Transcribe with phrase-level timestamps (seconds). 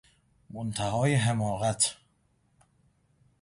[0.49, 1.97] منتهای حماقت!